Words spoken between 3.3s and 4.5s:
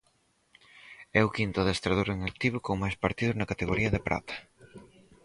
na categoría de prata.